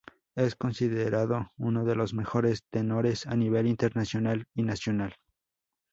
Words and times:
Es 0.33 0.55
considerado 0.55 1.51
uno 1.57 1.85
de 1.85 1.93
los 1.93 2.15
mejores 2.15 2.63
tenores 2.71 3.27
a 3.27 3.35
nivel 3.35 3.67
internacional 3.67 4.47
y 4.55 4.63
nacional. 4.63 5.13